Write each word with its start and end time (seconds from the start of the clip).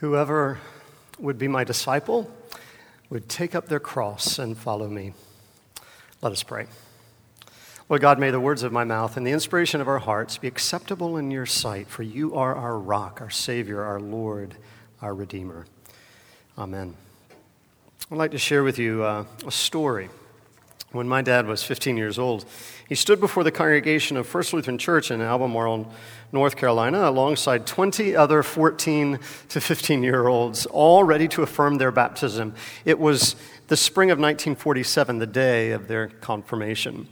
Whoever 0.00 0.58
would 1.18 1.38
be 1.38 1.48
my 1.48 1.64
disciple 1.64 2.30
would 3.08 3.28
take 3.28 3.54
up 3.54 3.68
their 3.68 3.80
cross 3.80 4.38
and 4.38 4.56
follow 4.56 4.88
me. 4.88 5.14
Let 6.20 6.32
us 6.32 6.42
pray. 6.42 6.66
Lord 7.88 8.02
God, 8.02 8.18
may 8.18 8.30
the 8.30 8.40
words 8.40 8.62
of 8.62 8.72
my 8.72 8.84
mouth 8.84 9.16
and 9.16 9.26
the 9.26 9.30
inspiration 9.30 9.80
of 9.80 9.88
our 9.88 10.00
hearts 10.00 10.38
be 10.38 10.48
acceptable 10.48 11.16
in 11.16 11.30
your 11.30 11.46
sight, 11.46 11.88
for 11.88 12.02
you 12.02 12.34
are 12.34 12.54
our 12.54 12.78
rock, 12.78 13.20
our 13.20 13.30
Savior, 13.30 13.82
our 13.82 14.00
Lord, 14.00 14.56
our 15.00 15.14
Redeemer. 15.14 15.66
Amen. 16.58 16.94
I'd 18.10 18.18
like 18.18 18.32
to 18.32 18.38
share 18.38 18.64
with 18.64 18.78
you 18.78 19.02
uh, 19.02 19.24
a 19.46 19.52
story. 19.52 20.10
When 20.96 21.06
my 21.06 21.20
dad 21.20 21.46
was 21.46 21.62
15 21.62 21.98
years 21.98 22.18
old, 22.18 22.46
he 22.88 22.94
stood 22.94 23.20
before 23.20 23.44
the 23.44 23.52
congregation 23.52 24.16
of 24.16 24.26
First 24.26 24.54
Lutheran 24.54 24.78
Church 24.78 25.10
in 25.10 25.20
Albemarle, 25.20 25.92
North 26.32 26.56
Carolina, 26.56 27.06
alongside 27.06 27.66
20 27.66 28.16
other 28.16 28.42
14 28.42 29.18
to 29.50 29.60
15 29.60 30.02
year 30.02 30.26
olds, 30.26 30.64
all 30.64 31.04
ready 31.04 31.28
to 31.28 31.42
affirm 31.42 31.76
their 31.76 31.92
baptism. 31.92 32.54
It 32.86 32.98
was 32.98 33.36
the 33.68 33.76
spring 33.76 34.10
of 34.10 34.18
1947, 34.18 35.18
the 35.18 35.26
day 35.26 35.72
of 35.72 35.86
their 35.86 36.06
confirmation. 36.08 37.08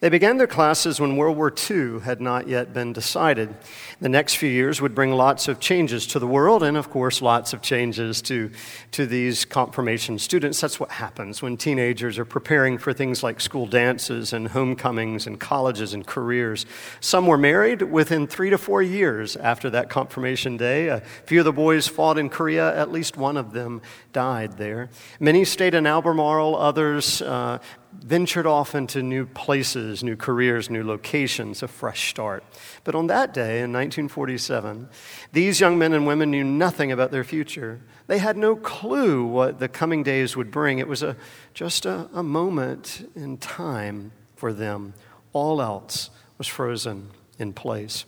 They 0.00 0.10
began 0.10 0.36
their 0.36 0.46
classes 0.46 1.00
when 1.00 1.16
World 1.16 1.38
War 1.38 1.52
II 1.70 2.00
had 2.00 2.20
not 2.20 2.48
yet 2.48 2.74
been 2.74 2.92
decided. 2.92 3.54
The 3.98 4.10
next 4.10 4.34
few 4.34 4.50
years 4.50 4.82
would 4.82 4.94
bring 4.94 5.12
lots 5.12 5.48
of 5.48 5.58
changes 5.58 6.06
to 6.08 6.18
the 6.18 6.26
world 6.26 6.62
and, 6.62 6.76
of 6.76 6.90
course, 6.90 7.22
lots 7.22 7.54
of 7.54 7.62
changes 7.62 8.20
to, 8.22 8.50
to 8.92 9.06
these 9.06 9.46
confirmation 9.46 10.18
students. 10.18 10.60
That's 10.60 10.78
what 10.78 10.90
happens 10.90 11.40
when 11.40 11.56
teenagers 11.56 12.18
are 12.18 12.26
preparing 12.26 12.76
for 12.76 12.92
things 12.92 13.22
like 13.22 13.40
school 13.40 13.66
dances 13.66 14.34
and 14.34 14.48
homecomings 14.48 15.26
and 15.26 15.40
colleges 15.40 15.94
and 15.94 16.06
careers. 16.06 16.66
Some 17.00 17.26
were 17.26 17.38
married 17.38 17.80
within 17.80 18.26
three 18.26 18.50
to 18.50 18.58
four 18.58 18.82
years 18.82 19.34
after 19.36 19.70
that 19.70 19.88
confirmation 19.88 20.58
day. 20.58 20.88
A 20.88 21.00
few 21.24 21.38
of 21.38 21.46
the 21.46 21.52
boys 21.52 21.88
fought 21.88 22.18
in 22.18 22.28
Korea, 22.28 22.76
at 22.76 22.92
least 22.92 23.16
one 23.16 23.38
of 23.38 23.52
them 23.52 23.80
died 24.12 24.58
there. 24.58 24.90
Many 25.20 25.46
stayed 25.46 25.74
in 25.74 25.86
Albemarle, 25.86 26.54
others 26.56 27.22
uh, 27.22 27.58
ventured 28.02 28.46
off 28.46 28.74
into 28.74 29.02
new 29.02 29.26
places, 29.26 30.02
new 30.02 30.16
careers, 30.16 30.70
new 30.70 30.84
locations, 30.84 31.62
a 31.62 31.68
fresh 31.68 32.08
start. 32.08 32.44
But 32.84 32.94
on 32.94 33.06
that 33.08 33.34
day 33.34 33.60
in 33.60 33.72
1947, 33.72 34.88
these 35.32 35.60
young 35.60 35.78
men 35.78 35.92
and 35.92 36.06
women 36.06 36.30
knew 36.30 36.44
nothing 36.44 36.92
about 36.92 37.10
their 37.10 37.24
future. 37.24 37.80
They 38.06 38.18
had 38.18 38.36
no 38.36 38.56
clue 38.56 39.24
what 39.24 39.58
the 39.58 39.68
coming 39.68 40.02
days 40.02 40.36
would 40.36 40.50
bring. 40.50 40.78
It 40.78 40.88
was 40.88 41.02
a, 41.02 41.16
just 41.54 41.86
a, 41.86 42.08
a 42.12 42.22
moment 42.22 43.10
in 43.14 43.38
time 43.38 44.12
for 44.34 44.52
them. 44.52 44.94
All 45.32 45.60
else 45.60 46.10
was 46.38 46.46
frozen 46.46 47.10
in 47.38 47.52
place. 47.52 48.04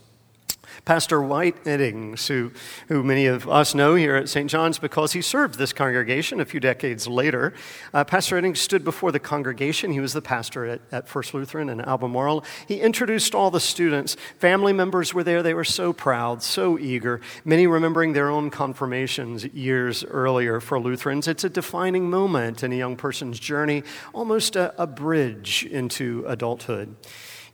Pastor 0.84 1.22
White 1.22 1.62
Eddings, 1.64 2.26
who, 2.28 2.52
who 2.88 3.02
many 3.02 3.26
of 3.26 3.48
us 3.48 3.74
know 3.74 3.94
here 3.94 4.16
at 4.16 4.28
St. 4.28 4.50
John's 4.50 4.78
because 4.78 5.12
he 5.12 5.22
served 5.22 5.58
this 5.58 5.72
congregation 5.72 6.40
a 6.40 6.44
few 6.44 6.60
decades 6.60 7.06
later. 7.06 7.54
Uh, 7.92 8.04
Pastor 8.04 8.40
Eddings 8.40 8.58
stood 8.58 8.84
before 8.84 9.12
the 9.12 9.18
congregation. 9.18 9.92
He 9.92 10.00
was 10.00 10.12
the 10.12 10.22
pastor 10.22 10.64
at, 10.66 10.80
at 10.90 11.08
First 11.08 11.34
Lutheran 11.34 11.68
in 11.68 11.80
Albemarle. 11.80 12.44
He 12.66 12.80
introduced 12.80 13.34
all 13.34 13.50
the 13.50 13.60
students. 13.60 14.16
Family 14.38 14.72
members 14.72 15.14
were 15.14 15.24
there. 15.24 15.42
They 15.42 15.54
were 15.54 15.64
so 15.64 15.92
proud, 15.92 16.42
so 16.42 16.78
eager, 16.78 17.20
many 17.44 17.66
remembering 17.66 18.12
their 18.12 18.30
own 18.30 18.50
confirmations 18.50 19.44
years 19.46 20.04
earlier 20.04 20.60
for 20.60 20.80
Lutherans. 20.80 21.28
It's 21.28 21.44
a 21.44 21.50
defining 21.50 22.10
moment 22.10 22.62
in 22.62 22.72
a 22.72 22.76
young 22.76 22.96
person's 22.96 23.38
journey, 23.38 23.82
almost 24.12 24.56
a, 24.56 24.74
a 24.80 24.86
bridge 24.86 25.66
into 25.70 26.24
adulthood. 26.26 26.96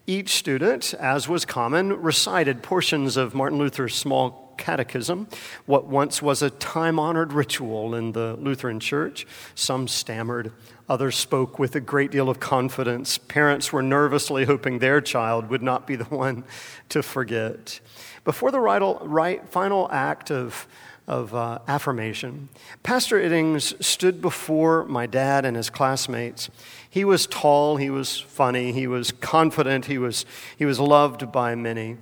Each 0.07 0.35
student, 0.35 0.93
as 0.95 1.31
was 1.31 1.47
common, 1.47 2.03
recited 2.03 2.63
portions 2.63 3.17
of 3.17 3.35
Martin 3.35 3.59
Luther's 3.59 3.95
small 3.95 4.55
catechism, 4.59 5.29
what 5.65 5.87
once 5.87 6.21
was 6.21 6.43
a 6.43 6.51
time 6.51 6.99
honored 6.99 7.33
ritual 7.33 7.95
in 7.95 8.13
the 8.13 8.37
Lutheran 8.39 8.81
church. 8.81 9.27
Some 9.55 9.89
stammered, 9.89 10.53
others 10.91 11.17
spoke 11.17 11.59
with 11.59 11.75
a 11.75 11.81
great 11.81 12.11
deal 12.11 12.29
of 12.29 12.39
confidence. 12.39 13.17
Parents 13.17 13.73
were 13.73 13.83
nervously 13.83 14.45
hoping 14.45 14.79
their 14.79 15.01
child 15.01 15.49
would 15.49 15.63
not 15.63 15.87
be 15.87 15.97
the 15.97 16.05
one 16.05 16.45
to 16.91 17.03
forget. 17.03 17.81
Before 18.25 18.51
the 18.51 19.41
final 19.49 19.89
act 19.91 20.31
of 20.31 20.69
of 21.07 21.35
uh, 21.35 21.59
affirmation. 21.69 22.49
Pastor 22.83 23.21
Eddings 23.21 23.83
stood 23.83 24.23
before 24.23 24.85
my 24.85 25.07
dad 25.07 25.45
and 25.45 25.57
his 25.57 25.69
classmates. 25.69 26.49
He 26.89 27.05
was 27.05 27.27
tall, 27.27 27.77
he 27.77 27.91
was 27.91 28.21
funny, 28.21 28.73
he 28.73 28.87
was 28.87 29.13
confident, 29.13 29.87
he 29.87 29.99
was, 29.99 30.25
he 30.57 30.65
was 30.65 30.81
loved 30.81 31.31
by 31.31 31.55
many. 31.55 31.99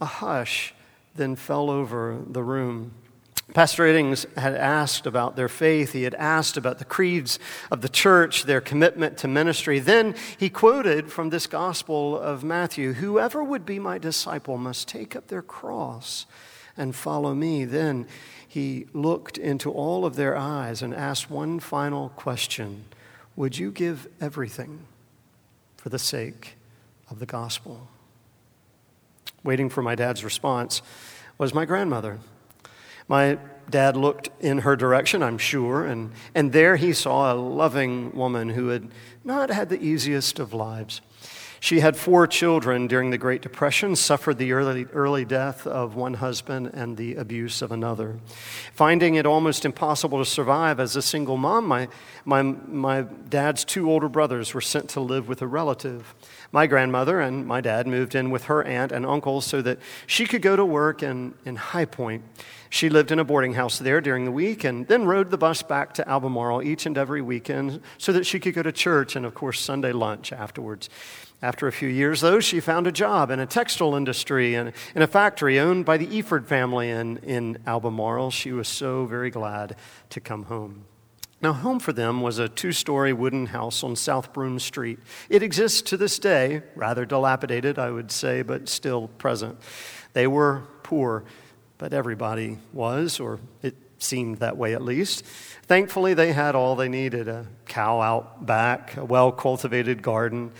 A 0.00 0.06
hush 0.06 0.74
then 1.14 1.36
fell 1.36 1.68
over 1.70 2.18
the 2.26 2.42
room. 2.42 2.92
Pastor 3.54 3.84
Eddings 3.84 4.26
had 4.36 4.54
asked 4.54 5.06
about 5.06 5.34
their 5.34 5.48
faith. 5.48 5.92
He 5.92 6.02
had 6.02 6.14
asked 6.14 6.58
about 6.58 6.78
the 6.78 6.84
creeds 6.84 7.38
of 7.70 7.80
the 7.80 7.88
church, 7.88 8.44
their 8.44 8.60
commitment 8.60 9.16
to 9.18 9.28
ministry. 9.28 9.78
Then 9.78 10.14
he 10.36 10.50
quoted 10.50 11.10
from 11.10 11.30
this 11.30 11.46
Gospel 11.46 12.18
of 12.18 12.44
Matthew 12.44 12.94
Whoever 12.94 13.42
would 13.42 13.64
be 13.64 13.78
my 13.78 13.96
disciple 13.96 14.58
must 14.58 14.86
take 14.86 15.16
up 15.16 15.28
their 15.28 15.42
cross 15.42 16.26
and 16.78 16.94
follow 16.94 17.34
me. 17.34 17.64
Then 17.64 18.06
he 18.46 18.86
looked 18.94 19.36
into 19.36 19.70
all 19.70 20.06
of 20.06 20.16
their 20.16 20.36
eyes 20.36 20.80
and 20.80 20.94
asked 20.94 21.30
one 21.30 21.60
final 21.60 22.10
question 22.10 22.86
Would 23.36 23.58
you 23.58 23.70
give 23.70 24.08
everything 24.20 24.86
for 25.76 25.90
the 25.90 25.98
sake 25.98 26.56
of 27.10 27.18
the 27.18 27.26
gospel? 27.26 27.88
Waiting 29.44 29.68
for 29.68 29.82
my 29.82 29.94
dad's 29.94 30.24
response 30.24 30.80
was 31.36 31.52
my 31.52 31.64
grandmother. 31.64 32.18
My 33.06 33.38
dad 33.70 33.96
looked 33.96 34.30
in 34.40 34.58
her 34.58 34.76
direction, 34.76 35.22
I'm 35.22 35.38
sure, 35.38 35.84
and, 35.84 36.12
and 36.34 36.52
there 36.52 36.76
he 36.76 36.92
saw 36.92 37.32
a 37.32 37.34
loving 37.34 38.12
woman 38.12 38.50
who 38.50 38.68
had 38.68 38.88
not 39.24 39.50
had 39.50 39.68
the 39.68 39.82
easiest 39.82 40.38
of 40.38 40.52
lives. 40.52 41.00
She 41.60 41.80
had 41.80 41.96
four 41.96 42.26
children 42.26 42.86
during 42.86 43.10
the 43.10 43.18
Great 43.18 43.42
Depression, 43.42 43.96
suffered 43.96 44.38
the 44.38 44.52
early, 44.52 44.84
early 44.92 45.24
death 45.24 45.66
of 45.66 45.96
one 45.96 46.14
husband 46.14 46.70
and 46.72 46.96
the 46.96 47.16
abuse 47.16 47.62
of 47.62 47.72
another. 47.72 48.18
Finding 48.72 49.16
it 49.16 49.26
almost 49.26 49.64
impossible 49.64 50.18
to 50.18 50.24
survive 50.24 50.78
as 50.78 50.94
a 50.94 51.02
single 51.02 51.36
mom, 51.36 51.66
my, 51.66 51.88
my, 52.24 52.42
my 52.42 53.02
dad's 53.28 53.64
two 53.64 53.90
older 53.90 54.08
brothers 54.08 54.54
were 54.54 54.60
sent 54.60 54.88
to 54.90 55.00
live 55.00 55.28
with 55.28 55.42
a 55.42 55.46
relative. 55.46 56.14
My 56.52 56.66
grandmother 56.66 57.20
and 57.20 57.46
my 57.46 57.60
dad 57.60 57.86
moved 57.86 58.14
in 58.14 58.30
with 58.30 58.44
her 58.44 58.62
aunt 58.62 58.92
and 58.92 59.04
uncle 59.04 59.40
so 59.40 59.60
that 59.62 59.78
she 60.06 60.26
could 60.26 60.42
go 60.42 60.54
to 60.54 60.64
work 60.64 61.02
in, 61.02 61.34
in 61.44 61.56
High 61.56 61.86
Point. 61.86 62.22
She 62.70 62.88
lived 62.88 63.10
in 63.10 63.18
a 63.18 63.24
boarding 63.24 63.54
house 63.54 63.78
there 63.78 64.00
during 64.00 64.24
the 64.24 64.30
week 64.30 64.62
and 64.62 64.86
then 64.88 65.06
rode 65.06 65.30
the 65.30 65.38
bus 65.38 65.62
back 65.62 65.94
to 65.94 66.08
Albemarle 66.08 66.62
each 66.62 66.86
and 66.86 66.98
every 66.98 67.22
weekend 67.22 67.80
so 67.96 68.12
that 68.12 68.26
she 68.26 68.38
could 68.38 68.54
go 68.54 68.62
to 68.62 68.72
church 68.72 69.16
and, 69.16 69.24
of 69.24 69.34
course, 69.34 69.60
Sunday 69.60 69.92
lunch 69.92 70.32
afterwards. 70.32 70.90
After 71.40 71.68
a 71.68 71.72
few 71.72 71.88
years, 71.88 72.20
though, 72.20 72.40
she 72.40 72.58
found 72.58 72.88
a 72.88 72.92
job 72.92 73.30
in 73.30 73.38
a 73.38 73.46
textile 73.46 73.94
industry 73.94 74.56
and 74.56 74.72
in 74.96 75.02
a 75.02 75.06
factory 75.06 75.60
owned 75.60 75.84
by 75.84 75.96
the 75.96 76.06
Efird 76.06 76.46
family 76.46 76.90
in, 76.90 77.18
in 77.18 77.58
Albemarle. 77.64 78.32
She 78.32 78.50
was 78.50 78.66
so 78.66 79.06
very 79.06 79.30
glad 79.30 79.76
to 80.10 80.20
come 80.20 80.44
home. 80.44 80.84
Now, 81.40 81.52
home 81.52 81.78
for 81.78 81.92
them 81.92 82.22
was 82.22 82.40
a 82.40 82.48
two 82.48 82.72
story 82.72 83.12
wooden 83.12 83.46
house 83.46 83.84
on 83.84 83.94
South 83.94 84.32
Broome 84.32 84.58
Street. 84.58 84.98
It 85.28 85.44
exists 85.44 85.80
to 85.82 85.96
this 85.96 86.18
day, 86.18 86.62
rather 86.74 87.04
dilapidated, 87.04 87.78
I 87.78 87.92
would 87.92 88.10
say, 88.10 88.42
but 88.42 88.68
still 88.68 89.06
present. 89.06 89.58
They 90.14 90.26
were 90.26 90.64
poor, 90.82 91.22
but 91.78 91.92
everybody 91.92 92.58
was, 92.72 93.20
or 93.20 93.38
it 93.62 93.76
seemed 93.98 94.38
that 94.38 94.56
way 94.56 94.74
at 94.74 94.82
least. 94.82 95.24
Thankfully, 95.24 96.14
they 96.14 96.32
had 96.32 96.56
all 96.56 96.74
they 96.74 96.88
needed 96.88 97.28
a 97.28 97.46
cow 97.66 98.00
out 98.00 98.44
back, 98.44 98.96
a 98.96 99.04
well 99.04 99.30
cultivated 99.30 100.02
garden 100.02 100.50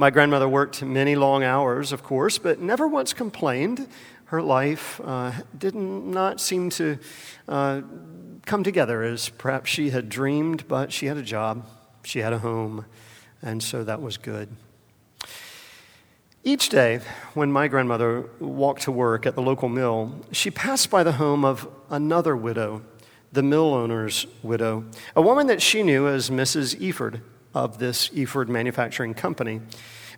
my 0.00 0.08
grandmother 0.08 0.48
worked 0.48 0.82
many 0.82 1.14
long 1.14 1.44
hours, 1.44 1.92
of 1.92 2.02
course, 2.02 2.38
but 2.38 2.58
never 2.58 2.88
once 2.88 3.12
complained. 3.12 3.86
Her 4.24 4.40
life 4.40 4.98
uh, 5.04 5.32
did 5.58 5.74
not 5.74 6.40
seem 6.40 6.70
to 6.70 6.98
uh, 7.46 7.82
come 8.46 8.64
together 8.64 9.02
as 9.02 9.28
perhaps 9.28 9.68
she 9.68 9.90
had 9.90 10.08
dreamed, 10.08 10.66
but 10.66 10.90
she 10.90 11.04
had 11.04 11.18
a 11.18 11.22
job, 11.22 11.66
she 12.02 12.20
had 12.20 12.32
a 12.32 12.38
home, 12.38 12.86
and 13.42 13.62
so 13.62 13.84
that 13.84 14.00
was 14.00 14.16
good. 14.16 14.48
Each 16.44 16.70
day, 16.70 17.00
when 17.34 17.52
my 17.52 17.68
grandmother 17.68 18.24
walked 18.38 18.80
to 18.84 18.92
work 18.92 19.26
at 19.26 19.34
the 19.34 19.42
local 19.42 19.68
mill, 19.68 20.24
she 20.32 20.50
passed 20.50 20.88
by 20.88 21.02
the 21.02 21.12
home 21.12 21.44
of 21.44 21.68
another 21.90 22.34
widow, 22.34 22.80
the 23.32 23.42
mill 23.42 23.74
owner's 23.74 24.26
widow, 24.42 24.86
a 25.14 25.20
woman 25.20 25.46
that 25.48 25.60
she 25.60 25.82
knew 25.82 26.08
as 26.08 26.30
Mrs. 26.30 26.80
Efird 26.80 27.20
of 27.54 27.78
this 27.78 28.08
Efird 28.10 28.48
Manufacturing 28.48 29.14
Company. 29.14 29.60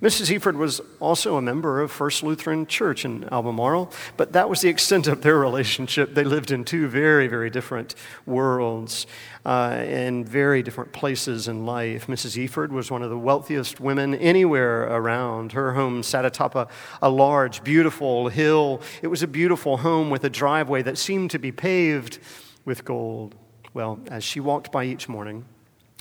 Mrs. 0.03 0.35
Efird 0.35 0.57
was 0.57 0.81
also 0.99 1.37
a 1.37 1.43
member 1.43 1.81
of 1.81 1.93
First 1.93 2.25
Lutheran 2.25 2.67
Church 2.67 3.05
in 3.05 3.23
Albemarle, 3.31 3.93
but 4.17 4.33
that 4.33 4.51
was 4.51 4.61
the 4.61 4.69
extent 4.69 5.07
of 5.07 5.23
their 5.23 5.39
relationship. 5.39 6.15
They 6.17 6.25
lived 6.25 6.51
in 6.51 6.65
two 6.65 6.89
very, 6.89 7.29
very 7.29 7.51
different 7.51 7.95
worlds 8.27 9.07
uh, 9.47 9.81
in 9.87 10.25
very 10.25 10.61
different 10.61 10.93
places 10.93 11.47
in 11.47 11.65
life. 11.65 12.09
Mrs. 12.09 12.37
Efird 12.37 12.71
was 12.71 12.91
one 12.91 13.05
of 13.05 13.11
the 13.11 13.19
wealthiest 13.19 13.79
women 13.79 14.17
anywhere 14.17 14.83
around. 14.89 15.53
Her 15.53 15.75
home 15.75 16.03
sat 16.03 16.25
atop 16.25 16.57
a, 16.57 16.67
a 17.01 17.09
large, 17.09 17.63
beautiful 17.63 18.29
hill. 18.29 18.83
It 19.03 19.07
was 19.07 19.23
a 19.23 19.29
beautiful 19.29 19.77
home 19.77 20.11
with 20.11 20.25
a 20.25 20.31
driveway 20.31 20.83
that 20.83 20.99
seemed 20.99 21.31
to 21.31 21.39
be 21.39 21.53
paved 21.53 22.19
with 22.65 22.85
gold. 22.85 23.37
Well, 23.73 24.01
as 24.09 24.25
she 24.25 24.41
walked 24.41 24.73
by 24.73 24.83
each 24.83 25.09
morning, 25.09 25.45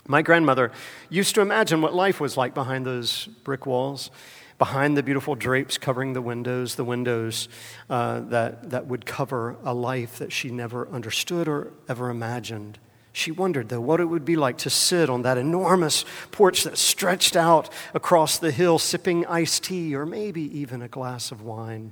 my 0.08 0.22
grandmother 0.22 0.72
used 1.10 1.36
to 1.36 1.42
imagine 1.42 1.82
what 1.82 1.94
life 1.94 2.20
was 2.20 2.38
like 2.38 2.54
behind 2.54 2.86
those 2.86 3.28
brick 3.44 3.66
walls, 3.66 4.12
behind 4.58 4.96
the 4.96 5.04
beautiful 5.04 5.36
drapes 5.36 5.78
covering 5.78 6.14
the 6.14 6.22
windows, 6.22 6.76
the 6.76 6.84
windows 6.84 7.50
uh, 7.90 8.20
that, 8.22 8.70
that 8.70 8.88
would 8.88 9.06
cover 9.06 9.58
a 9.64 9.74
life 9.74 10.18
that 10.20 10.32
she 10.32 10.50
never 10.50 10.88
understood 10.90 11.48
or 11.48 11.74
ever 11.90 12.10
imagined. 12.10 12.78
She 13.14 13.32
wondered, 13.32 13.70
though, 13.70 13.82
what 13.82 14.00
it 14.00 14.06
would 14.06 14.24
be 14.24 14.36
like 14.36 14.58
to 14.60 14.70
sit 14.70 15.10
on 15.10 15.24
that 15.24 15.38
enormous 15.38 16.06
porch 16.32 16.64
that 16.64 16.78
stretched 16.78 17.36
out 17.36 17.70
across 17.94 18.38
the 18.38 18.52
hill, 18.52 18.80
sipping 18.80 19.26
iced 19.26 19.64
tea 19.66 19.96
or 19.96 20.06
maybe 20.06 20.44
even 20.58 20.82
a 20.82 20.88
glass 20.88 21.32
of 21.32 21.42
wine. 21.42 21.92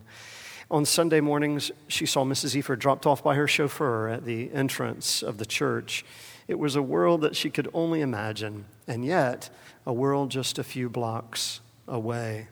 On 0.72 0.86
Sunday 0.86 1.20
mornings, 1.20 1.72
she 1.88 2.06
saw 2.06 2.24
Mrs. 2.24 2.56
Efird 2.56 2.80
dropped 2.80 3.06
off 3.06 3.24
by 3.24 3.36
her 3.36 3.48
chauffeur 3.48 4.08
at 4.08 4.24
the 4.24 4.52
entrance 4.54 5.24
of 5.24 5.40
the 5.40 5.46
church. 5.46 6.06
It 6.50 6.58
was 6.58 6.76
a 6.76 6.82
world 6.82 7.22
that 7.22 7.36
she 7.36 7.52
could 7.52 7.70
only 7.76 8.02
imagine, 8.02 8.66
and 8.88 9.06
yet 9.06 9.52
a 9.86 9.94
world 9.94 10.32
just 10.32 10.58
a 10.58 10.64
few 10.64 10.90
blocks 10.90 11.60
away. 11.88 12.48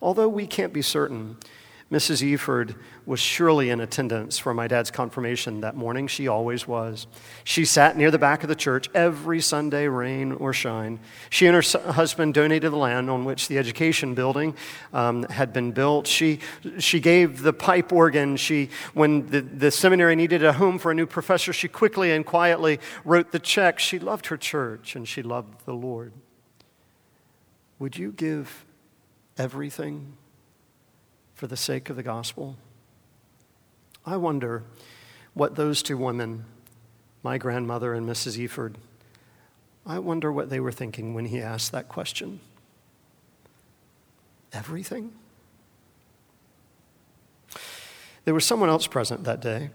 Although 0.00 0.30
we 0.30 0.46
can't 0.46 0.72
be 0.72 0.80
certain, 0.80 1.36
Mrs. 1.92 2.22
Efird 2.22 2.74
was 3.04 3.20
surely 3.20 3.68
in 3.68 3.78
attendance 3.78 4.38
for 4.38 4.54
my 4.54 4.66
dad's 4.66 4.90
confirmation 4.90 5.60
that 5.60 5.76
morning. 5.76 6.06
She 6.06 6.26
always 6.26 6.66
was. 6.66 7.06
She 7.44 7.66
sat 7.66 7.98
near 7.98 8.10
the 8.10 8.18
back 8.18 8.42
of 8.42 8.48
the 8.48 8.54
church 8.54 8.88
every 8.94 9.42
Sunday, 9.42 9.88
rain 9.88 10.32
or 10.32 10.54
shine. 10.54 11.00
She 11.28 11.46
and 11.46 11.54
her 11.54 11.92
husband 11.92 12.32
donated 12.32 12.72
the 12.72 12.76
land 12.76 13.10
on 13.10 13.26
which 13.26 13.46
the 13.46 13.58
education 13.58 14.14
building 14.14 14.56
um, 14.94 15.24
had 15.24 15.52
been 15.52 15.72
built. 15.72 16.06
She, 16.06 16.38
she 16.78 16.98
gave 16.98 17.42
the 17.42 17.52
pipe 17.52 17.92
organ. 17.92 18.38
She, 18.38 18.70
when 18.94 19.26
the, 19.26 19.42
the 19.42 19.70
seminary 19.70 20.16
needed 20.16 20.42
a 20.42 20.54
home 20.54 20.78
for 20.78 20.92
a 20.92 20.94
new 20.94 21.06
professor, 21.06 21.52
she 21.52 21.68
quickly 21.68 22.10
and 22.10 22.24
quietly 22.24 22.80
wrote 23.04 23.32
the 23.32 23.38
check. 23.38 23.78
She 23.78 23.98
loved 23.98 24.28
her 24.28 24.38
church 24.38 24.96
and 24.96 25.06
she 25.06 25.22
loved 25.22 25.66
the 25.66 25.74
Lord. 25.74 26.14
Would 27.78 27.98
you 27.98 28.12
give 28.12 28.64
everything? 29.36 30.16
For 31.42 31.48
the 31.48 31.56
sake 31.56 31.90
of 31.90 31.96
the 31.96 32.04
gospel? 32.04 32.56
I 34.06 34.16
wonder 34.16 34.62
what 35.34 35.56
those 35.56 35.82
two 35.82 35.96
women, 35.96 36.44
my 37.24 37.36
grandmother 37.36 37.94
and 37.94 38.08
Mrs. 38.08 38.38
Efird, 38.38 38.76
I 39.84 39.98
wonder 39.98 40.30
what 40.30 40.50
they 40.50 40.60
were 40.60 40.70
thinking 40.70 41.14
when 41.14 41.24
he 41.24 41.40
asked 41.40 41.72
that 41.72 41.88
question. 41.88 42.38
Everything? 44.52 45.10
There 48.24 48.34
was 48.34 48.44
someone 48.44 48.68
else 48.68 48.86
present 48.86 49.24
that 49.24 49.40
day, 49.40 49.70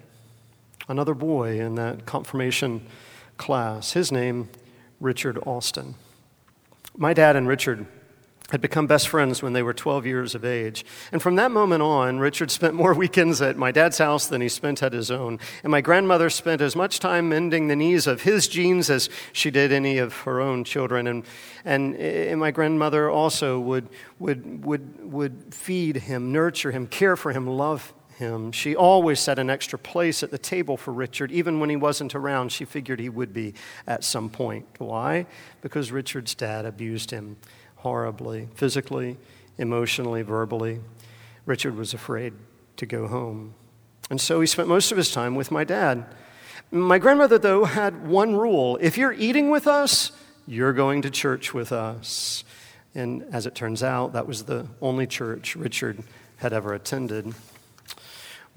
another 0.87 1.13
boy 1.13 1.59
in 1.59 1.75
that 1.75 2.05
confirmation 2.05 2.87
class. 3.35 3.91
His 3.91 4.09
name, 4.09 4.47
Richard 5.01 5.37
Austin. 5.45 5.95
My 6.95 7.13
dad 7.13 7.35
and 7.35 7.45
Richard 7.45 7.85
had 8.49 8.61
become 8.61 8.87
best 8.87 9.09
friends 9.09 9.43
when 9.43 9.53
they 9.53 9.61
were 9.61 9.73
12 9.73 10.05
years 10.05 10.33
of 10.33 10.45
age. 10.45 10.85
And 11.11 11.21
from 11.21 11.35
that 11.35 11.51
moment 11.51 11.83
on, 11.83 12.19
Richard 12.19 12.49
spent 12.49 12.73
more 12.73 12.93
weekends 12.95 13.41
at 13.41 13.57
my 13.57 13.71
dad's 13.71 13.97
house 13.97 14.27
than 14.27 14.41
he 14.41 14.49
spent 14.49 14.81
at 14.81 14.93
his 14.93 15.11
own. 15.11 15.39
And 15.63 15.71
my 15.71 15.81
grandmother 15.81 16.29
spent 16.29 16.61
as 16.61 16.75
much 16.75 16.99
time 16.99 17.29
mending 17.29 17.67
the 17.67 17.75
knees 17.75 18.07
of 18.07 18.21
his 18.21 18.47
jeans 18.47 18.89
as 18.89 19.09
she 19.33 19.51
did 19.51 19.71
any 19.71 19.97
of 19.97 20.13
her 20.21 20.39
own 20.39 20.63
children. 20.63 21.07
And, 21.07 21.23
and, 21.65 21.95
and 21.95 22.39
my 22.39 22.51
grandmother 22.51 23.09
also 23.09 23.59
would, 23.59 23.89
would, 24.19 24.65
would, 24.65 25.11
would 25.11 25.53
feed 25.53 25.97
him, 25.97 26.31
nurture 26.31 26.71
him, 26.71 26.87
care 26.87 27.17
for 27.17 27.33
him, 27.33 27.47
love 27.47 27.93
him. 28.15 28.51
She 28.51 28.75
always 28.75 29.19
set 29.19 29.37
an 29.39 29.49
extra 29.49 29.77
place 29.77 30.23
at 30.23 30.31
the 30.31 30.37
table 30.37 30.77
for 30.77 30.91
Richard. 30.91 31.31
Even 31.31 31.59
when 31.59 31.69
he 31.69 31.75
wasn't 31.75 32.15
around, 32.15 32.51
she 32.51 32.65
figured 32.65 32.99
he 32.99 33.09
would 33.09 33.33
be 33.33 33.53
at 33.85 34.03
some 34.03 34.29
point. 34.29 34.65
Why? 34.79 35.27
Because 35.61 35.91
Richard's 35.91 36.33
dad 36.33 36.65
abused 36.65 37.11
him 37.11 37.37
horribly, 37.87 38.49
physically, 38.53 39.15
emotionally, 39.57 40.21
verbally. 40.21 40.81
Richard 41.45 41.77
was 41.77 41.93
afraid 41.93 42.33
to 42.75 42.85
go 42.85 43.07
home. 43.07 43.53
And 44.09 44.19
so 44.19 44.41
he 44.41 44.45
spent 44.45 44.67
most 44.67 44.91
of 44.91 44.97
his 44.97 45.09
time 45.09 45.35
with 45.35 45.51
my 45.51 45.63
dad. 45.63 46.05
My 46.69 46.99
grandmother, 46.99 47.37
though, 47.37 47.63
had 47.63 48.05
one 48.05 48.35
rule 48.35 48.77
if 48.81 48.97
you're 48.97 49.13
eating 49.13 49.49
with 49.49 49.67
us, 49.67 50.11
you're 50.45 50.73
going 50.73 51.01
to 51.03 51.09
church 51.09 51.53
with 51.53 51.71
us. 51.71 52.43
And 52.93 53.23
as 53.31 53.45
it 53.45 53.55
turns 53.55 53.81
out, 53.81 54.11
that 54.11 54.27
was 54.27 54.43
the 54.43 54.67
only 54.81 55.07
church 55.07 55.55
Richard 55.55 56.03
had 56.37 56.51
ever 56.51 56.73
attended. 56.73 57.33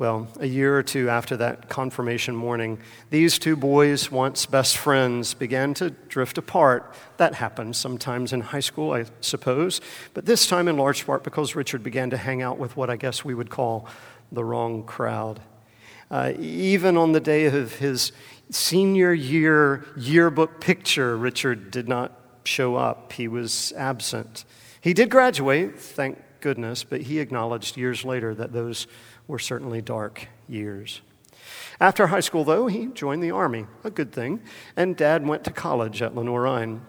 Well, 0.01 0.29
a 0.41 0.47
year 0.47 0.79
or 0.79 0.83
two 0.83 1.11
after 1.11 1.37
that 1.37 1.69
confirmation 1.69 2.35
morning, 2.35 2.79
these 3.11 3.39
two 3.39 3.55
boys, 3.55 4.11
once 4.11 4.47
best 4.47 4.79
friends, 4.79 5.35
began 5.35 5.75
to 5.75 5.91
drift 5.91 6.39
apart. 6.39 6.95
That 7.19 7.35
happens 7.35 7.77
sometimes 7.77 8.33
in 8.33 8.41
high 8.41 8.61
school, 8.61 8.95
I 8.95 9.05
suppose, 9.21 9.83
but 10.15 10.25
this 10.25 10.47
time 10.47 10.69
in 10.69 10.79
large 10.79 11.05
part 11.05 11.23
because 11.23 11.55
Richard 11.55 11.83
began 11.83 12.09
to 12.09 12.17
hang 12.17 12.41
out 12.41 12.57
with 12.57 12.79
what 12.79 12.89
I 12.89 12.97
guess 12.97 13.27
we 13.27 13.35
would 13.35 13.51
call 13.51 13.89
the 14.33 14.43
wrong 14.43 14.85
crowd. 14.85 15.39
Uh, 16.11 16.33
even 16.39 16.97
on 16.97 17.13
the 17.13 17.21
day 17.21 17.45
of 17.45 17.75
his 17.75 18.13
senior 18.49 19.13
year 19.13 19.85
yearbook 19.99 20.63
picture, 20.63 21.15
Richard 21.15 21.71
did 21.71 21.91
not 21.91 22.19
show 22.45 22.75
up. 22.75 23.13
He 23.13 23.29
was 23.29 23.75
absent. 23.77 24.47
He 24.81 24.95
did 24.95 25.11
graduate, 25.11 25.79
thank 25.79 26.17
goodness, 26.41 26.85
but 26.85 27.03
he 27.03 27.19
acknowledged 27.19 27.77
years 27.77 28.05
later 28.05 28.35
that 28.35 28.53
those 28.53 28.87
were 29.27 29.39
certainly 29.39 29.81
dark 29.83 30.29
years. 30.49 31.01
After 31.81 32.09
high 32.09 32.21
school, 32.21 32.45
though, 32.45 32.67
he 32.67 32.87
joined 32.87 33.23
the 33.23 33.31
Army, 33.31 33.67
a 33.85 33.91
good 33.91 34.13
thing, 34.13 34.43
and 34.77 34.97
Dad 34.97 35.27
went 35.27 35.45
to 35.45 35.51
college 35.51 36.03
at 36.03 36.15
Lenoir-Rhyne. 36.15 36.83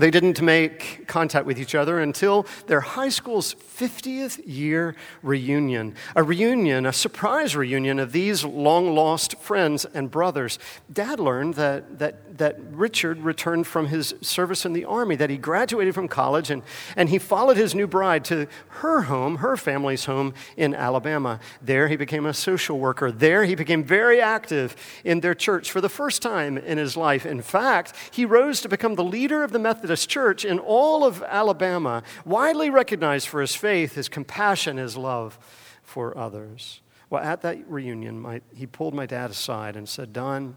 They 0.00 0.10
didn't 0.10 0.40
make 0.40 1.06
contact 1.06 1.44
with 1.44 1.60
each 1.60 1.74
other 1.74 2.00
until 2.00 2.46
their 2.68 2.80
high 2.80 3.10
school's 3.10 3.54
50th 3.54 4.40
year 4.46 4.96
reunion. 5.22 5.94
A 6.16 6.22
reunion, 6.22 6.86
a 6.86 6.92
surprise 6.92 7.54
reunion 7.54 7.98
of 7.98 8.12
these 8.12 8.42
long 8.42 8.94
lost 8.94 9.38
friends 9.38 9.84
and 9.84 10.10
brothers. 10.10 10.58
Dad 10.90 11.20
learned 11.20 11.54
that, 11.54 11.98
that, 11.98 12.38
that 12.38 12.58
Richard 12.70 13.18
returned 13.18 13.66
from 13.66 13.88
his 13.88 14.14
service 14.22 14.64
in 14.64 14.72
the 14.72 14.86
Army, 14.86 15.16
that 15.16 15.28
he 15.28 15.36
graduated 15.36 15.94
from 15.94 16.08
college, 16.08 16.50
and, 16.50 16.62
and 16.96 17.10
he 17.10 17.18
followed 17.18 17.58
his 17.58 17.74
new 17.74 17.86
bride 17.86 18.24
to 18.26 18.46
her 18.68 19.02
home, 19.02 19.36
her 19.36 19.56
family's 19.58 20.06
home 20.06 20.32
in 20.56 20.74
Alabama. 20.74 21.40
There 21.60 21.88
he 21.88 21.96
became 21.96 22.24
a 22.24 22.32
social 22.32 22.78
worker. 22.78 23.12
There 23.12 23.44
he 23.44 23.54
became 23.54 23.84
very 23.84 24.18
active 24.18 24.76
in 25.04 25.20
their 25.20 25.34
church 25.34 25.70
for 25.70 25.82
the 25.82 25.90
first 25.90 26.22
time 26.22 26.56
in 26.56 26.78
his 26.78 26.96
life. 26.96 27.26
In 27.26 27.42
fact, 27.42 27.92
he 28.10 28.24
rose 28.24 28.62
to 28.62 28.68
become 28.70 28.94
the 28.94 29.04
leader 29.04 29.44
of 29.44 29.52
the 29.52 29.58
Methodist 29.58 29.89
Methodist 29.90 30.08
Church 30.08 30.44
in 30.44 30.60
all 30.60 31.04
of 31.04 31.20
Alabama, 31.20 32.04
widely 32.24 32.70
recognized 32.70 33.26
for 33.26 33.40
his 33.40 33.56
faith, 33.56 33.96
his 33.96 34.08
compassion, 34.08 34.76
his 34.76 34.96
love 34.96 35.36
for 35.82 36.16
others. 36.16 36.80
Well, 37.08 37.20
at 37.20 37.42
that 37.42 37.68
reunion, 37.68 38.20
my, 38.20 38.40
he 38.54 38.66
pulled 38.66 38.94
my 38.94 39.06
dad 39.06 39.32
aside 39.32 39.74
and 39.74 39.88
said, 39.88 40.12
Don, 40.12 40.54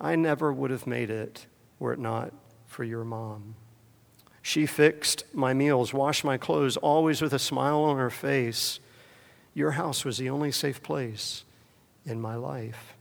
I 0.00 0.16
never 0.16 0.50
would 0.54 0.70
have 0.70 0.86
made 0.86 1.10
it 1.10 1.44
were 1.78 1.92
it 1.92 1.98
not 1.98 2.32
for 2.64 2.82
your 2.82 3.04
mom. 3.04 3.56
She 4.40 4.64
fixed 4.64 5.24
my 5.34 5.52
meals, 5.52 5.92
washed 5.92 6.24
my 6.24 6.38
clothes, 6.38 6.78
always 6.78 7.20
with 7.20 7.34
a 7.34 7.38
smile 7.38 7.82
on 7.82 7.98
her 7.98 8.08
face. 8.08 8.80
Your 9.52 9.72
house 9.72 10.02
was 10.02 10.16
the 10.16 10.30
only 10.30 10.50
safe 10.50 10.82
place 10.82 11.44
in 12.06 12.22
my 12.22 12.36
life. 12.36 12.94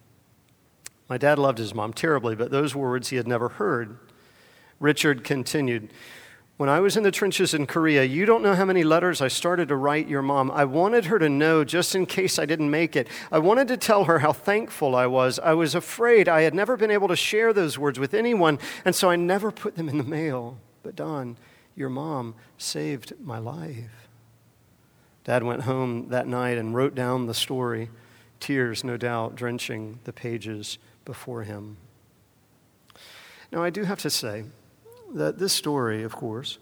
My 1.07 1.17
dad 1.17 1.39
loved 1.39 1.59
his 1.59 1.73
mom 1.73 1.93
terribly, 1.93 2.35
but 2.35 2.51
those 2.51 2.75
words 2.75 3.07
he 3.07 3.15
had 3.15 3.27
never 3.27 3.47
heard. 3.47 3.97
Richard 4.81 5.23
continued, 5.23 5.93
When 6.57 6.67
I 6.67 6.79
was 6.79 6.97
in 6.97 7.03
the 7.03 7.11
trenches 7.11 7.53
in 7.53 7.67
Korea, 7.67 8.03
you 8.03 8.25
don't 8.25 8.41
know 8.41 8.55
how 8.55 8.65
many 8.65 8.83
letters 8.83 9.21
I 9.21 9.27
started 9.27 9.67
to 9.69 9.75
write 9.75 10.07
your 10.07 10.23
mom. 10.23 10.49
I 10.49 10.65
wanted 10.65 11.05
her 11.05 11.19
to 11.19 11.29
know 11.29 11.63
just 11.63 11.93
in 11.93 12.07
case 12.07 12.39
I 12.39 12.47
didn't 12.47 12.71
make 12.71 12.95
it. 12.95 13.07
I 13.31 13.37
wanted 13.37 13.67
to 13.67 13.77
tell 13.77 14.05
her 14.05 14.19
how 14.19 14.33
thankful 14.33 14.95
I 14.95 15.05
was. 15.05 15.37
I 15.37 15.53
was 15.53 15.75
afraid 15.75 16.27
I 16.27 16.41
had 16.41 16.55
never 16.55 16.75
been 16.75 16.89
able 16.89 17.07
to 17.09 17.15
share 17.15 17.53
those 17.53 17.77
words 17.77 17.99
with 17.99 18.15
anyone, 18.15 18.57
and 18.83 18.95
so 18.95 19.07
I 19.11 19.15
never 19.15 19.51
put 19.51 19.75
them 19.75 19.87
in 19.87 19.99
the 19.99 20.03
mail. 20.03 20.57
But, 20.81 20.95
Don, 20.95 21.37
your 21.75 21.89
mom 21.89 22.33
saved 22.57 23.13
my 23.21 23.37
life. 23.37 24.09
Dad 25.23 25.43
went 25.43 25.61
home 25.61 26.09
that 26.09 26.25
night 26.25 26.57
and 26.57 26.73
wrote 26.73 26.95
down 26.95 27.27
the 27.27 27.35
story, 27.35 27.91
tears, 28.39 28.83
no 28.83 28.97
doubt, 28.97 29.35
drenching 29.35 29.99
the 30.05 30.13
pages 30.13 30.79
before 31.05 31.43
him. 31.43 31.77
Now, 33.51 33.61
I 33.61 33.69
do 33.69 33.83
have 33.83 33.99
to 33.99 34.09
say, 34.09 34.45
that 35.13 35.37
this 35.39 35.53
story, 35.53 36.03
of 36.03 36.15
course, 36.15 36.57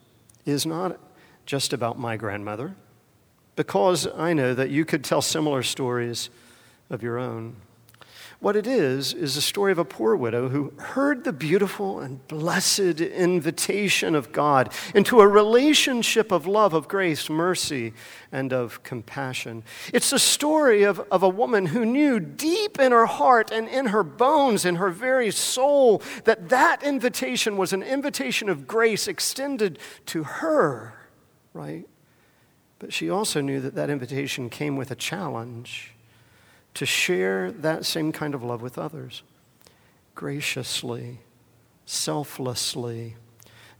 is 0.45 0.65
not 0.65 0.99
just 1.45 1.73
about 1.73 1.99
my 1.99 2.17
grandmother, 2.17 2.75
because 3.55 4.07
I 4.07 4.33
know 4.33 4.53
that 4.53 4.69
you 4.69 4.85
could 4.85 5.03
tell 5.03 5.21
similar 5.21 5.63
stories 5.63 6.29
of 6.89 7.03
your 7.03 7.17
own. 7.17 7.55
What 8.41 8.55
it 8.55 8.67
is, 8.67 9.13
is 9.13 9.35
a 9.35 9.41
story 9.41 9.73
of 9.73 9.79
a 9.79 9.83
poor 9.83 10.15
widow 10.15 10.47
who 10.47 10.71
heard 10.77 11.25
the 11.25 11.33
beautiful 11.33 11.99
and 11.99 12.25
blessed 12.29 13.01
invitation 13.01 14.15
of 14.15 14.31
God 14.31 14.71
into 14.95 15.19
a 15.19 15.27
relationship 15.27 16.31
of 16.31 16.47
love, 16.47 16.73
of 16.73 16.87
grace, 16.87 17.29
mercy, 17.29 17.93
and 18.31 18.53
of 18.53 18.81
compassion. 18.81 19.63
It's 19.93 20.13
a 20.13 20.19
story 20.19 20.83
of, 20.83 21.01
of 21.11 21.21
a 21.21 21.27
woman 21.27 21.65
who 21.65 21.83
knew 21.83 22.21
deep 22.21 22.79
in 22.79 22.93
her 22.93 23.07
heart 23.07 23.51
and 23.51 23.67
in 23.67 23.87
her 23.87 24.03
bones, 24.03 24.63
in 24.63 24.77
her 24.77 24.89
very 24.89 25.31
soul, 25.31 26.01
that 26.23 26.47
that 26.47 26.81
invitation 26.81 27.57
was 27.57 27.73
an 27.73 27.83
invitation 27.83 28.47
of 28.47 28.67
grace 28.67 29.09
extended 29.09 29.79
to 30.05 30.23
her, 30.23 30.93
right? 31.53 31.89
But 32.79 32.93
she 32.93 33.09
also 33.09 33.41
knew 33.41 33.59
that 33.59 33.75
that 33.75 33.89
invitation 33.89 34.49
came 34.49 34.77
with 34.77 34.91
a 34.91 34.95
challenge 34.95 35.93
to 36.75 36.85
share 36.85 37.51
that 37.51 37.85
same 37.85 38.11
kind 38.11 38.33
of 38.33 38.43
love 38.43 38.61
with 38.61 38.77
others 38.77 39.23
graciously, 40.15 41.19
selflessly, 41.85 43.15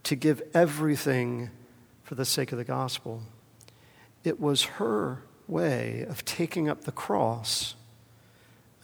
to 0.04 0.16
give 0.16 0.42
everything 0.54 1.50
for 2.04 2.16
the 2.16 2.26
sake 2.26 2.52
of 2.52 2.58
the 2.58 2.64
gospel. 2.64 3.22
It 4.24 4.40
was 4.40 4.64
her 4.64 5.24
way 5.48 6.06
of 6.08 6.24
taking 6.24 6.70
up 6.70 6.86
the 6.86 6.92
cross 6.92 7.76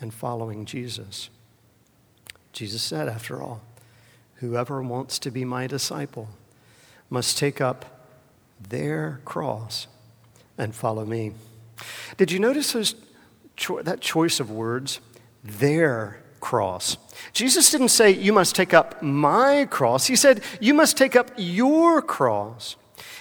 and 0.01 0.13
following 0.13 0.65
Jesus. 0.65 1.29
Jesus 2.51 2.81
said, 2.81 3.07
after 3.07 3.41
all, 3.41 3.61
whoever 4.35 4.81
wants 4.81 5.17
to 5.19 5.31
be 5.31 5.45
my 5.45 5.67
disciple 5.67 6.29
must 7.09 7.37
take 7.37 7.61
up 7.61 8.09
their 8.59 9.21
cross 9.25 9.87
and 10.57 10.75
follow 10.75 11.05
me. 11.05 11.31
Did 12.17 12.31
you 12.31 12.39
notice 12.39 12.73
those 12.73 12.95
cho- 13.55 13.81
that 13.81 14.01
choice 14.01 14.39
of 14.39 14.51
words, 14.51 14.99
their 15.43 16.21
cross. 16.39 16.97
Jesus 17.33 17.71
didn't 17.71 17.89
say, 17.89 18.11
You 18.11 18.33
must 18.33 18.55
take 18.55 18.73
up 18.73 19.01
my 19.01 19.65
cross. 19.65 20.07
He 20.07 20.15
said, 20.15 20.41
You 20.59 20.73
must 20.73 20.97
take 20.97 21.15
up 21.15 21.31
your 21.37 22.01
cross. 22.01 22.75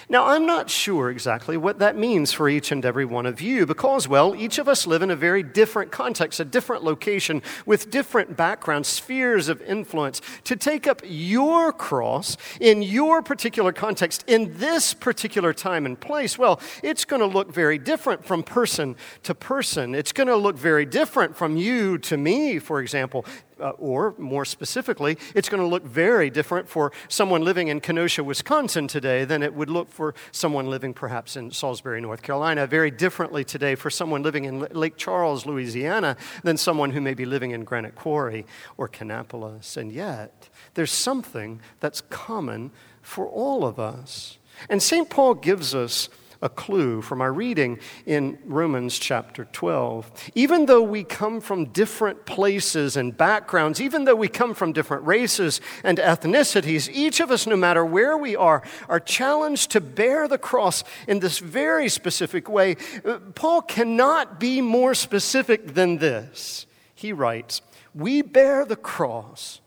Now, 0.07 0.27
I'm 0.27 0.45
not 0.45 0.69
sure 0.69 1.09
exactly 1.09 1.57
what 1.57 1.79
that 1.79 1.97
means 1.97 2.31
for 2.31 2.47
each 2.47 2.71
and 2.71 2.85
every 2.85 3.05
one 3.05 3.25
of 3.25 3.41
you 3.41 3.65
because, 3.65 4.07
well, 4.07 4.35
each 4.35 4.59
of 4.59 4.67
us 4.67 4.85
live 4.85 5.01
in 5.01 5.09
a 5.09 5.15
very 5.15 5.41
different 5.41 5.91
context, 5.91 6.39
a 6.39 6.45
different 6.45 6.83
location, 6.83 7.41
with 7.65 7.89
different 7.89 8.37
backgrounds, 8.37 8.87
spheres 8.87 9.49
of 9.49 9.61
influence. 9.63 10.21
To 10.43 10.55
take 10.55 10.85
up 10.85 11.01
your 11.03 11.73
cross 11.73 12.37
in 12.59 12.83
your 12.83 13.23
particular 13.23 13.73
context, 13.73 14.23
in 14.27 14.57
this 14.57 14.93
particular 14.93 15.53
time 15.53 15.87
and 15.87 15.99
place, 15.99 16.37
well, 16.37 16.59
it's 16.83 17.03
going 17.03 17.21
to 17.21 17.25
look 17.25 17.51
very 17.51 17.79
different 17.79 18.23
from 18.23 18.43
person 18.43 18.95
to 19.23 19.33
person. 19.33 19.95
It's 19.95 20.11
going 20.11 20.27
to 20.27 20.35
look 20.35 20.55
very 20.55 20.85
different 20.85 21.35
from 21.35 21.57
you 21.57 21.97
to 21.99 22.15
me, 22.15 22.59
for 22.59 22.79
example 22.79 23.25
uh, 23.59 23.69
or 23.71 24.15
more 24.17 24.45
specifically, 24.45 25.17
it's 25.33 25.49
going 25.49 25.61
to 25.61 25.67
look 25.67 25.83
very 25.83 26.29
different 26.29 26.67
for 26.67 26.91
someone 27.07 27.43
living 27.43 27.67
in 27.67 27.79
Kenosha, 27.79 28.23
Wisconsin 28.23 28.87
today 28.87 29.25
than 29.25 29.43
it 29.43 29.53
would 29.53 29.69
look 29.69 29.89
for 29.89 30.13
someone 30.31 30.67
living 30.67 30.93
perhaps 30.93 31.35
in 31.35 31.51
Salisbury, 31.51 32.01
North 32.01 32.21
Carolina. 32.21 32.67
Very 32.67 32.91
differently 32.91 33.43
today 33.43 33.75
for 33.75 33.89
someone 33.89 34.23
living 34.23 34.45
in 34.45 34.59
Lake 34.71 34.97
Charles, 34.97 35.45
Louisiana, 35.45 36.17
than 36.43 36.57
someone 36.57 36.91
who 36.91 37.01
may 37.01 37.13
be 37.13 37.25
living 37.25 37.51
in 37.51 37.63
Granite 37.63 37.95
Quarry 37.95 38.45
or 38.77 38.87
Kannapolis. 38.87 39.77
And 39.77 39.91
yet, 39.91 40.49
there's 40.73 40.91
something 40.91 41.61
that's 41.79 42.01
common 42.01 42.71
for 43.01 43.27
all 43.27 43.65
of 43.65 43.79
us. 43.79 44.37
And 44.69 44.81
St. 44.81 45.09
Paul 45.09 45.35
gives 45.35 45.75
us 45.75 46.09
a 46.41 46.49
clue 46.49 47.01
from 47.01 47.21
our 47.21 47.31
reading 47.31 47.79
in 48.05 48.37
Romans 48.45 48.99
chapter 48.99 49.45
12. 49.45 50.31
Even 50.35 50.65
though 50.65 50.81
we 50.81 51.03
come 51.03 51.41
from 51.41 51.65
different 51.65 52.25
places 52.25 52.97
and 52.97 53.15
backgrounds, 53.17 53.81
even 53.81 54.05
though 54.05 54.15
we 54.15 54.27
come 54.27 54.53
from 54.53 54.73
different 54.73 55.05
races 55.05 55.61
and 55.83 55.97
ethnicities, 55.97 56.89
each 56.91 57.19
of 57.19 57.31
us, 57.31 57.47
no 57.47 57.55
matter 57.55 57.85
where 57.85 58.17
we 58.17 58.35
are, 58.35 58.63
are 58.89 58.99
challenged 58.99 59.71
to 59.71 59.81
bear 59.81 60.27
the 60.27 60.37
cross 60.37 60.83
in 61.07 61.19
this 61.19 61.39
very 61.39 61.89
specific 61.89 62.49
way. 62.49 62.75
Uh, 63.03 63.19
Paul 63.33 63.61
cannot 63.61 64.39
be 64.39 64.61
more 64.61 64.93
specific 64.93 65.73
than 65.73 65.97
this. 65.97 66.65
He 66.93 67.13
writes, 67.13 67.61
We 67.93 68.21
bear 68.21 68.65
the 68.65 68.75
cross 68.75 69.61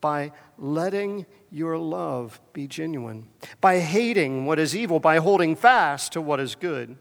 by 0.00 0.32
letting 0.58 1.26
your 1.50 1.78
love 1.78 2.40
be 2.52 2.66
genuine, 2.66 3.28
by 3.60 3.80
hating 3.80 4.46
what 4.46 4.58
is 4.58 4.74
evil, 4.74 5.00
by 5.00 5.18
holding 5.18 5.54
fast 5.56 6.12
to 6.12 6.20
what 6.20 6.40
is 6.40 6.54
good. 6.54 6.96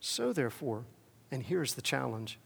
So, 0.00 0.32
therefore, 0.32 0.84
and 1.30 1.42
here's 1.42 1.74
the 1.74 1.82
challenge 1.82 2.38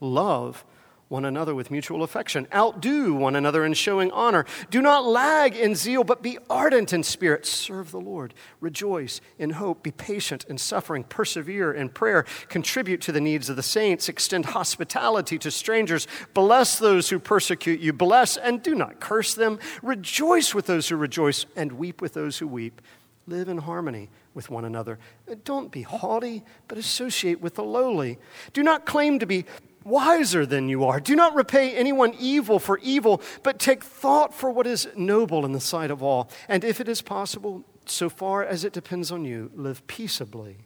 love 0.00 0.64
one 1.08 1.24
another 1.24 1.54
with 1.54 1.70
mutual 1.70 2.02
affection. 2.02 2.48
Outdo 2.52 3.14
one 3.14 3.36
another 3.36 3.64
in 3.64 3.74
showing 3.74 4.10
honor. 4.10 4.44
Do 4.70 4.82
not 4.82 5.04
lag 5.04 5.54
in 5.54 5.74
zeal, 5.76 6.02
but 6.02 6.22
be 6.22 6.38
ardent 6.50 6.92
in 6.92 7.02
spirit. 7.04 7.46
Serve 7.46 7.92
the 7.92 8.00
Lord. 8.00 8.34
Rejoice 8.60 9.20
in 9.38 9.50
hope. 9.50 9.82
Be 9.84 9.92
patient 9.92 10.44
in 10.48 10.58
suffering. 10.58 11.04
Persevere 11.04 11.72
in 11.72 11.90
prayer. 11.90 12.24
Contribute 12.48 13.00
to 13.02 13.12
the 13.12 13.20
needs 13.20 13.48
of 13.48 13.56
the 13.56 13.62
saints. 13.62 14.08
Extend 14.08 14.46
hospitality 14.46 15.38
to 15.38 15.50
strangers. 15.50 16.08
Bless 16.34 16.78
those 16.78 17.08
who 17.08 17.20
persecute 17.20 17.78
you. 17.78 17.92
Bless 17.92 18.36
and 18.36 18.62
do 18.62 18.74
not 18.74 18.98
curse 18.98 19.34
them. 19.34 19.60
Rejoice 19.82 20.54
with 20.54 20.66
those 20.66 20.88
who 20.88 20.96
rejoice 20.96 21.46
and 21.54 21.72
weep 21.72 22.00
with 22.00 22.14
those 22.14 22.38
who 22.38 22.48
weep. 22.48 22.82
Live 23.28 23.48
in 23.48 23.58
harmony 23.58 24.08
with 24.34 24.50
one 24.50 24.64
another. 24.64 24.98
Don't 25.44 25.72
be 25.72 25.82
haughty, 25.82 26.44
but 26.68 26.78
associate 26.78 27.40
with 27.40 27.54
the 27.54 27.64
lowly. 27.64 28.18
Do 28.52 28.62
not 28.62 28.86
claim 28.86 29.18
to 29.18 29.26
be 29.26 29.46
wiser 29.86 30.44
than 30.44 30.68
you 30.68 30.84
are. 30.84 31.00
Do 31.00 31.16
not 31.16 31.34
repay 31.34 31.74
anyone 31.74 32.14
evil 32.18 32.58
for 32.58 32.78
evil, 32.78 33.22
but 33.42 33.58
take 33.58 33.82
thought 33.82 34.34
for 34.34 34.50
what 34.50 34.66
is 34.66 34.88
noble 34.96 35.44
in 35.44 35.52
the 35.52 35.60
sight 35.60 35.90
of 35.90 36.02
all. 36.02 36.28
And 36.48 36.64
if 36.64 36.80
it 36.80 36.88
is 36.88 37.00
possible, 37.00 37.64
so 37.86 38.08
far 38.08 38.44
as 38.44 38.64
it 38.64 38.72
depends 38.72 39.12
on 39.12 39.24
you, 39.24 39.50
live 39.54 39.86
peaceably. 39.86 40.56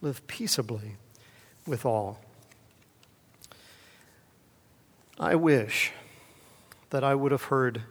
Live 0.00 0.26
peaceably 0.26 0.96
with 1.66 1.84
all. 1.84 2.20
I 5.18 5.34
wish 5.34 5.92
that 6.90 7.04
I 7.04 7.14
would 7.14 7.32
have 7.32 7.44
heard 7.44 7.82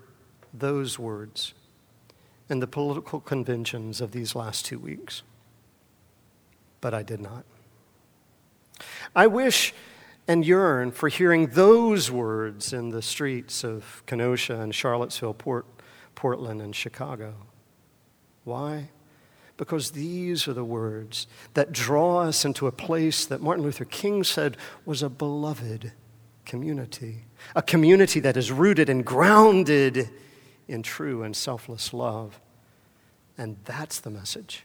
those 0.53 0.97
words 0.97 1.53
in 2.49 2.59
the 2.59 2.67
political 2.67 3.19
conventions 3.19 4.01
of 4.01 4.11
these 4.11 4.35
last 4.35 4.65
two 4.65 4.79
weeks, 4.79 5.21
but 6.81 6.93
I 6.93 7.03
did 7.03 7.21
not. 7.21 7.45
I 9.15 9.27
wish 9.27 9.73
and 10.29 10.45
yearn 10.45 10.91
for 10.91 11.09
hearing 11.09 11.47
those 11.47 12.11
words 12.11 12.71
in 12.71 12.91
the 12.91 13.01
streets 13.01 13.63
of 13.63 14.03
Kenosha 14.05 14.61
and 14.61 14.75
Charlottesville, 14.75 15.33
Port, 15.33 15.65
Portland, 16.13 16.61
and 16.61 16.75
Chicago. 16.75 17.33
Why? 18.43 18.91
Because 19.57 19.89
these 19.89 20.47
are 20.47 20.53
the 20.53 20.63
words 20.63 21.25
that 21.55 21.71
draw 21.71 22.19
us 22.19 22.45
into 22.45 22.67
a 22.67 22.71
place 22.71 23.25
that 23.25 23.41
Martin 23.41 23.63
Luther 23.63 23.85
King 23.85 24.23
said 24.23 24.55
was 24.85 25.01
a 25.01 25.09
beloved 25.09 25.93
community, 26.45 27.25
a 27.55 27.63
community 27.63 28.19
that 28.19 28.37
is 28.37 28.51
rooted 28.51 28.87
and 28.87 29.03
grounded 29.03 30.11
in 30.67 30.83
true 30.83 31.23
and 31.23 31.35
selfless 31.35 31.91
love. 31.91 32.39
And 33.35 33.57
that's 33.65 33.99
the 33.99 34.11
message. 34.11 34.63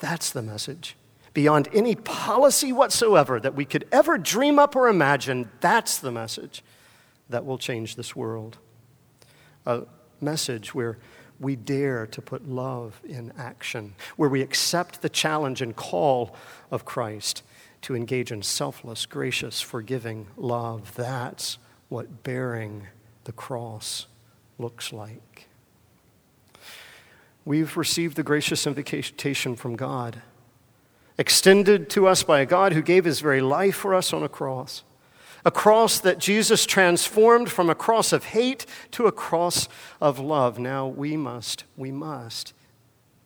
That's 0.00 0.30
the 0.30 0.40
message 0.40 0.96
beyond 1.36 1.68
any 1.74 1.94
policy 1.94 2.72
whatsoever 2.72 3.38
that 3.38 3.54
we 3.54 3.66
could 3.66 3.86
ever 3.92 4.16
dream 4.16 4.58
up 4.58 4.74
or 4.74 4.88
imagine. 4.88 5.50
That's 5.60 5.98
the 5.98 6.10
message 6.10 6.64
that 7.28 7.44
will 7.44 7.58
change 7.58 7.94
this 7.94 8.16
world. 8.16 8.56
A 9.66 9.82
message 10.18 10.74
where 10.74 10.96
we 11.38 11.54
dare 11.54 12.06
to 12.06 12.22
put 12.22 12.48
love 12.48 13.02
in 13.06 13.34
action, 13.36 13.94
where 14.16 14.30
we 14.30 14.40
accept 14.40 15.02
the 15.02 15.10
challenge 15.10 15.60
and 15.60 15.76
call 15.76 16.34
of 16.70 16.86
Christ 16.86 17.42
to 17.82 17.94
engage 17.94 18.32
in 18.32 18.40
selfless, 18.40 19.04
gracious, 19.04 19.60
forgiving 19.60 20.28
love. 20.38 20.94
That's 20.94 21.58
what 21.90 22.22
bearing 22.22 22.86
the 23.24 23.32
cross 23.32 24.06
looks 24.56 24.90
like. 24.90 25.48
We've 27.44 27.76
received 27.76 28.16
the 28.16 28.22
gracious 28.22 28.66
invitation 28.66 29.54
from 29.54 29.76
God 29.76 30.22
extended 31.18 31.88
to 31.90 32.06
us 32.06 32.22
by 32.22 32.40
a 32.40 32.46
God 32.46 32.72
who 32.72 32.82
gave 32.82 33.04
his 33.04 33.20
very 33.20 33.40
life 33.40 33.76
for 33.76 33.94
us 33.94 34.12
on 34.12 34.22
a 34.22 34.28
cross. 34.28 34.84
A 35.44 35.50
cross 35.50 36.00
that 36.00 36.18
Jesus 36.18 36.66
transformed 36.66 37.50
from 37.50 37.70
a 37.70 37.74
cross 37.74 38.12
of 38.12 38.24
hate 38.26 38.66
to 38.90 39.06
a 39.06 39.12
cross 39.12 39.68
of 40.00 40.18
love. 40.18 40.58
Now 40.58 40.86
we 40.86 41.16
must, 41.16 41.64
we 41.76 41.92
must 41.92 42.52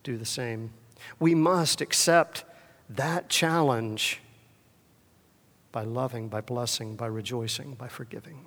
do 0.03 0.17
the 0.17 0.25
same. 0.25 0.71
We 1.19 1.33
must 1.33 1.81
accept 1.81 2.43
that 2.89 3.27
challenge 3.27 4.21
by 5.71 5.83
loving, 5.83 6.27
by 6.27 6.41
blessing, 6.41 6.95
by 6.95 7.07
rejoicing, 7.07 7.73
by 7.73 7.87
forgiving. 7.87 8.45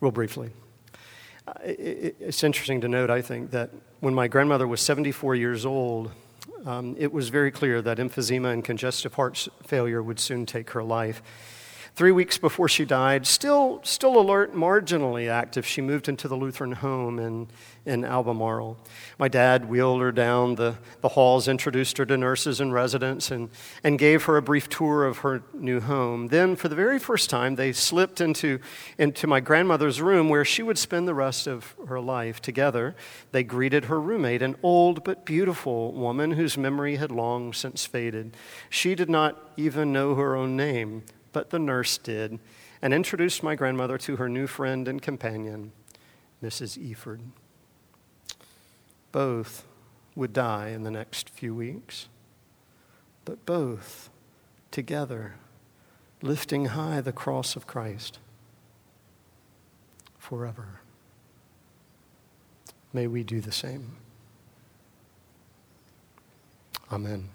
Real 0.00 0.10
briefly, 0.10 0.50
it's 1.62 2.42
interesting 2.42 2.80
to 2.80 2.88
note, 2.88 3.10
I 3.10 3.22
think, 3.22 3.50
that 3.52 3.70
when 4.00 4.14
my 4.14 4.28
grandmother 4.28 4.66
was 4.66 4.80
74 4.80 5.36
years 5.36 5.64
old, 5.64 6.10
um, 6.66 6.96
it 6.98 7.12
was 7.12 7.28
very 7.28 7.50
clear 7.50 7.80
that 7.80 7.98
emphysema 7.98 8.52
and 8.52 8.64
congestive 8.64 9.14
heart 9.14 9.48
failure 9.62 10.02
would 10.02 10.18
soon 10.18 10.44
take 10.44 10.70
her 10.70 10.82
life. 10.82 11.22
Three 11.96 12.12
weeks 12.12 12.36
before 12.36 12.68
she 12.68 12.84
died, 12.84 13.26
still, 13.26 13.80
still 13.82 14.20
alert, 14.20 14.54
marginally 14.54 15.30
active, 15.30 15.64
she 15.64 15.80
moved 15.80 16.10
into 16.10 16.28
the 16.28 16.36
Lutheran 16.36 16.72
home 16.72 17.18
in, 17.18 17.48
in 17.86 18.04
Albemarle. 18.04 18.76
My 19.18 19.28
dad 19.28 19.70
wheeled 19.70 20.02
her 20.02 20.12
down 20.12 20.56
the, 20.56 20.76
the 21.00 21.08
halls, 21.08 21.48
introduced 21.48 21.96
her 21.96 22.04
to 22.04 22.18
nurses 22.18 22.60
and 22.60 22.70
residents, 22.70 23.30
and, 23.30 23.48
and 23.82 23.98
gave 23.98 24.24
her 24.24 24.36
a 24.36 24.42
brief 24.42 24.68
tour 24.68 25.06
of 25.06 25.20
her 25.20 25.42
new 25.54 25.80
home. 25.80 26.28
Then, 26.28 26.54
for 26.54 26.68
the 26.68 26.76
very 26.76 26.98
first 26.98 27.30
time, 27.30 27.54
they 27.54 27.72
slipped 27.72 28.20
into, 28.20 28.58
into 28.98 29.26
my 29.26 29.40
grandmother's 29.40 30.02
room 30.02 30.28
where 30.28 30.44
she 30.44 30.62
would 30.62 30.76
spend 30.76 31.08
the 31.08 31.14
rest 31.14 31.46
of 31.46 31.74
her 31.88 31.98
life. 31.98 32.42
Together, 32.42 32.94
they 33.32 33.42
greeted 33.42 33.86
her 33.86 33.98
roommate, 33.98 34.42
an 34.42 34.56
old 34.62 35.02
but 35.02 35.24
beautiful 35.24 35.92
woman 35.92 36.32
whose 36.32 36.58
memory 36.58 36.96
had 36.96 37.10
long 37.10 37.54
since 37.54 37.86
faded. 37.86 38.36
She 38.68 38.94
did 38.94 39.08
not 39.08 39.50
even 39.56 39.94
know 39.94 40.14
her 40.16 40.36
own 40.36 40.58
name 40.58 41.02
but 41.36 41.50
the 41.50 41.58
nurse 41.58 41.98
did, 41.98 42.38
and 42.80 42.94
introduced 42.94 43.42
my 43.42 43.54
grandmother 43.54 43.98
to 43.98 44.16
her 44.16 44.26
new 44.26 44.46
friend 44.46 44.88
and 44.88 45.02
companion, 45.02 45.70
Mrs. 46.42 46.78
Efird. 46.78 47.20
Both 49.12 49.66
would 50.14 50.32
die 50.32 50.68
in 50.68 50.82
the 50.82 50.90
next 50.90 51.28
few 51.28 51.54
weeks, 51.54 52.08
but 53.26 53.44
both 53.44 54.08
together, 54.70 55.34
lifting 56.22 56.68
high 56.68 57.02
the 57.02 57.12
cross 57.12 57.54
of 57.54 57.66
Christ 57.66 58.18
forever. 60.16 60.80
May 62.94 63.08
we 63.08 63.22
do 63.22 63.42
the 63.42 63.52
same. 63.52 63.98
Amen. 66.90 67.28